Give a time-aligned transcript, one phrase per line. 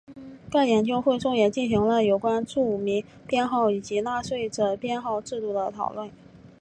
[0.49, 6.09] 该研究会中也进行了有关住民编号以及纳税者编号制度的讨论。